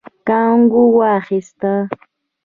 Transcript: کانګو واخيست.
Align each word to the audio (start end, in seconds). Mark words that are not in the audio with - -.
کانګو 0.27 0.83
واخيست. 0.97 1.61